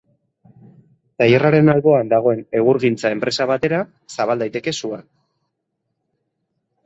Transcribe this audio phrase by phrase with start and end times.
[1.23, 3.81] Tailerraren alboan dagoen egurgintza enpresa batera
[4.15, 5.01] zabal daiteke sua.